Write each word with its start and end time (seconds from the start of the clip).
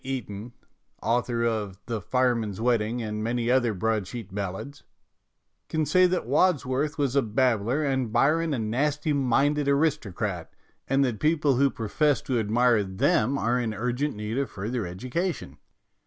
Eaton 0.03 0.51
(author 1.03 1.43
of 1.45 1.77
the 1.85 2.01
"Fireman's 2.01 2.59
Wedding" 2.59 3.03
and 3.03 3.23
many 3.23 3.51
other 3.51 3.71
broadsheet 3.71 4.33
ballads) 4.33 4.81
can 5.69 5.85
say 5.85 6.07
that 6.07 6.25
Wordsworth 6.25 6.97
was 6.97 7.15
a 7.15 7.21
babbler 7.21 7.83
and 7.83 8.11
Byron 8.11 8.51
a 8.55 8.57
nasty 8.57 9.13
minded 9.13 9.67
aristo 9.67 10.09
crat, 10.11 10.47
and 10.87 11.05
that 11.05 11.19
people 11.19 11.57
who 11.57 11.69
profess 11.69 12.19
to 12.23 12.39
admire 12.39 12.83
them 12.83 13.37
are 13.37 13.59
in 13.59 13.75
urgent 13.75 14.15
need 14.15 14.39
of 14.39 14.49
further 14.49 14.85
educa 14.85 15.35
tion. 15.35 15.59